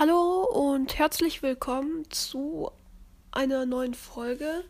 [0.00, 2.70] Hallo und herzlich willkommen zu
[3.32, 4.62] einer neuen Folge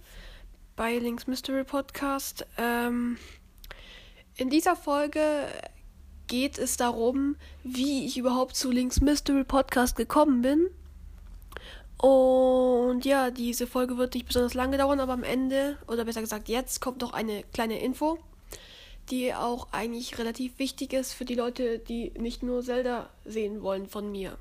[0.74, 2.46] bei Links Mystery Podcast.
[2.56, 3.18] Ähm,
[4.36, 5.20] in dieser Folge
[6.28, 10.70] geht es darum, wie ich überhaupt zu Links Mystery Podcast gekommen bin.
[11.98, 16.48] Und ja, diese Folge wird nicht besonders lange dauern, aber am Ende, oder besser gesagt
[16.48, 18.18] jetzt, kommt noch eine kleine Info,
[19.10, 23.88] die auch eigentlich relativ wichtig ist für die Leute, die nicht nur Zelda sehen wollen
[23.88, 24.38] von mir.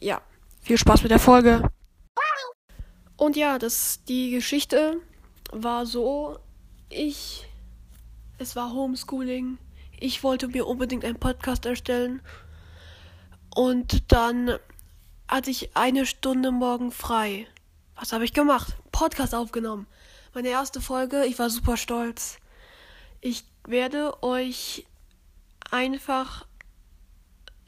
[0.00, 0.22] Ja.
[0.60, 1.70] Viel Spaß mit der Folge.
[3.16, 5.00] Und ja, das, die Geschichte
[5.52, 6.38] war so,
[6.88, 7.46] ich,
[8.38, 9.58] es war Homeschooling.
[9.98, 12.22] Ich wollte mir unbedingt einen Podcast erstellen.
[13.54, 14.58] Und dann
[15.28, 17.46] hatte ich eine Stunde morgen frei.
[17.96, 18.74] Was habe ich gemacht?
[18.92, 19.86] Podcast aufgenommen.
[20.32, 22.38] Meine erste Folge, ich war super stolz.
[23.20, 24.86] Ich werde euch
[25.70, 26.46] einfach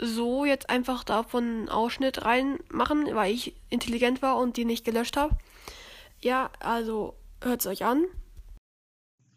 [0.03, 5.17] so jetzt einfach davon einen Ausschnitt reinmachen, weil ich intelligent war und die nicht gelöscht
[5.17, 5.37] habe.
[6.21, 8.07] Ja, also hört es euch an.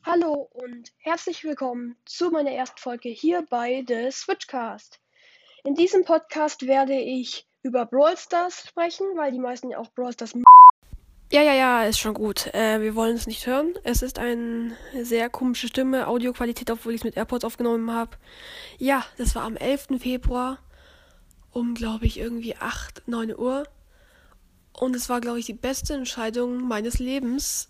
[0.04, 5.00] Hallo und herzlich willkommen zu meiner ersten Folge hier bei The Switchcast.
[5.64, 10.14] In diesem Podcast werde ich über Brawl Stars sprechen, weil die meisten ja auch Brawl
[10.14, 10.36] Stars
[11.32, 12.54] ja, ja, ja, ist schon gut.
[12.54, 13.74] Äh, wir wollen es nicht hören.
[13.84, 18.18] Es ist eine sehr komische Stimme, Audioqualität, obwohl ich es mit AirPods aufgenommen habe.
[18.78, 20.00] Ja, das war am 11.
[20.00, 20.60] Februar
[21.56, 23.64] um, glaube ich, irgendwie 8, 9 Uhr.
[24.74, 27.70] Und es war, glaube ich, die beste Entscheidung meines Lebens,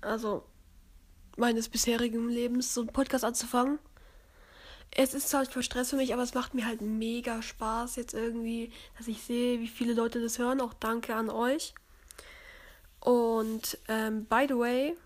[0.00, 0.44] also
[1.36, 3.78] meines bisherigen Lebens, so einen Podcast anzufangen.
[4.90, 8.72] Es ist zwar Stress für mich, aber es macht mir halt mega Spaß jetzt irgendwie,
[8.96, 10.62] dass ich sehe, wie viele Leute das hören.
[10.62, 11.74] Auch danke an euch.
[13.04, 14.96] Und ähm, by the way,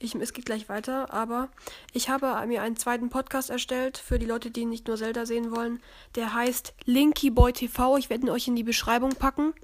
[0.00, 1.48] ich, es geht gleich weiter, aber
[1.92, 5.54] ich habe mir einen zweiten Podcast erstellt für die Leute, die nicht nur Zelda sehen
[5.54, 5.80] wollen.
[6.16, 7.96] Der heißt Linky Boy TV.
[7.98, 9.54] Ich werde ihn euch in die Beschreibung packen.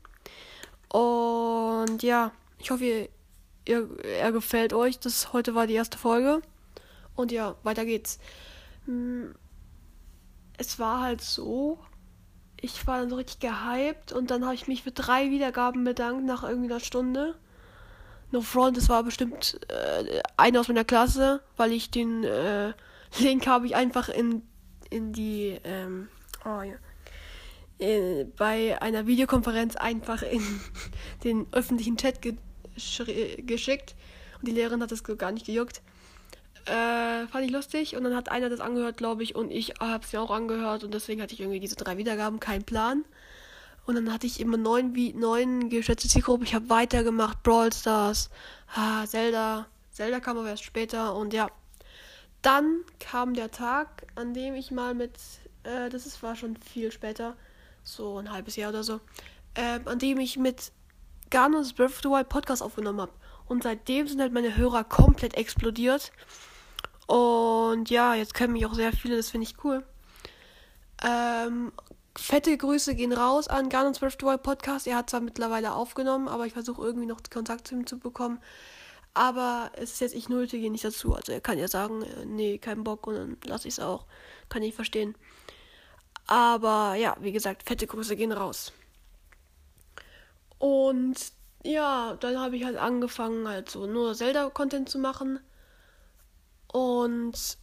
[0.89, 3.09] Und ja, ich hoffe, ihr,
[3.67, 5.01] ihr, er gefällt euch.
[5.01, 6.41] Das heute war die erste Folge.
[7.17, 8.21] Und ja, weiter geht's.
[8.87, 9.35] Hm,
[10.57, 11.81] es war halt so,
[12.61, 16.25] ich war dann so richtig gehypt und dann habe ich mich für drei Wiedergaben bedankt
[16.25, 17.35] nach irgendwie einer Stunde.
[18.33, 22.73] No Front, das war bestimmt äh, einer aus meiner Klasse, weil ich den äh,
[23.19, 24.43] Link habe ich einfach in,
[24.89, 26.09] in die, ähm,
[26.45, 26.75] oh ja,
[27.79, 30.43] äh, bei einer Videokonferenz einfach in
[31.25, 32.35] den öffentlichen Chat ge
[33.43, 33.95] geschickt
[34.39, 35.83] und die Lehrerin hat das gar nicht gejuckt.
[36.65, 40.05] Äh, fand ich lustig und dann hat einer das angehört, glaube ich, und ich habe
[40.05, 43.05] es mir auch angehört und deswegen hatte ich irgendwie diese drei Wiedergaben, keinen Plan.
[43.85, 46.47] Und dann hatte ich immer neun, wie, neun geschätzte Zielgruppen.
[46.47, 48.31] Ich habe weitergemacht, Brawl Stars,
[48.75, 49.67] ah, Zelda.
[49.91, 51.51] Zelda kam aber erst später und ja.
[52.43, 55.17] Dann kam der Tag, an dem ich mal mit,
[55.63, 57.37] äh, das ist, war schon viel später,
[57.85, 59.01] so ein halbes Jahr oder so,
[59.55, 60.73] äh, an dem ich mit
[61.31, 63.13] Garnus Breath of the Wild Podcast aufgenommen habe.
[63.47, 66.13] Und seitdem sind halt meine Hörer komplett explodiert.
[67.07, 69.85] Und ja, jetzt kennen mich auch sehr viele, das finde ich cool.
[71.05, 71.73] Ähm,
[72.17, 74.87] fette Grüße gehen raus an Garnons Virtual Podcast.
[74.87, 78.41] Er hat zwar mittlerweile aufgenommen, aber ich versuche irgendwie noch Kontakt zu ihm zu bekommen.
[79.15, 81.15] Aber es ist jetzt, ich nötige ihn nicht dazu.
[81.15, 84.07] Also er kann ja sagen, äh, nee, kein Bock und dann lasse ich es auch.
[84.49, 85.15] Kann ich verstehen.
[86.27, 88.73] Aber ja, wie gesagt, fette Grüße gehen raus.
[90.59, 91.17] Und
[91.65, 95.41] ja, dann habe ich halt angefangen, halt so nur Zelda-Content zu machen.
[96.73, 97.59] Und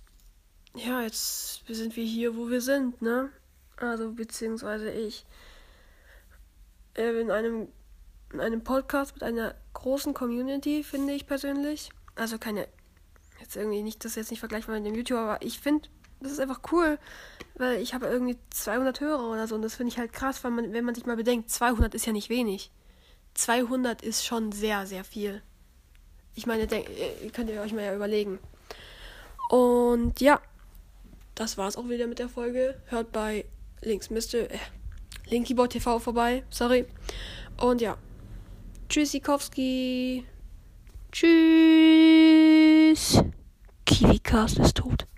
[0.76, 3.31] ja, jetzt sind wir hier, wo wir sind, ne?
[3.80, 5.26] Also beziehungsweise ich
[6.96, 7.70] äh, in einem
[8.34, 11.90] in einem Podcast mit einer großen Community, finde ich persönlich.
[12.16, 12.68] Also keine,
[13.40, 16.40] jetzt irgendwie nicht, das jetzt nicht vergleichbar mit dem YouTuber, aber ich finde, das ist
[16.40, 17.00] einfach cool,
[17.56, 20.52] weil ich habe irgendwie 200 Hörer oder so und das finde ich halt krass, weil
[20.52, 22.72] man, wenn man sich mal bedenkt, 200 ist ja nicht wenig.
[23.36, 25.42] 200 ist schon sehr, sehr viel.
[26.36, 28.40] Ich meine, denk, äh, könnt ihr euch mal ja überlegen.
[29.50, 30.42] Und ja,
[31.36, 32.80] das war's auch wieder mit der Folge.
[32.88, 33.46] Hört bei
[33.82, 34.58] links müsste äh,
[35.28, 36.44] Linkybot TV vorbei.
[36.50, 36.86] Sorry.
[37.58, 37.98] Und ja.
[38.90, 40.24] Tschüssikowski.
[41.12, 41.30] Tschüss.
[43.86, 45.09] Kiwicast ist tot.